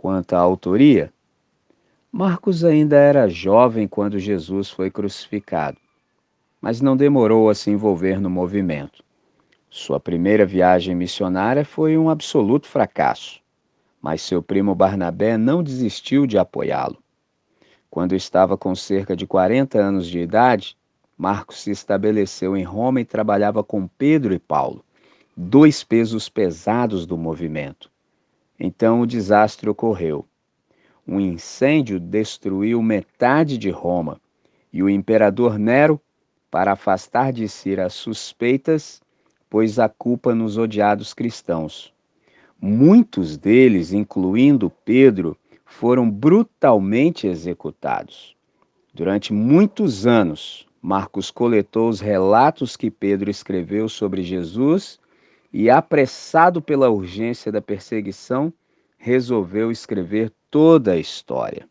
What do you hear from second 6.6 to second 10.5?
mas não demorou a se envolver no movimento. Sua primeira